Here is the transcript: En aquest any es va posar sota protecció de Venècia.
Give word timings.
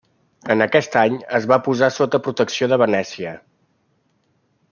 En 0.53 0.63
aquest 0.65 0.97
any 1.01 1.19
es 1.39 1.45
va 1.51 1.59
posar 1.67 1.91
sota 1.99 2.23
protecció 2.29 2.71
de 2.73 2.81
Venècia. 2.87 3.39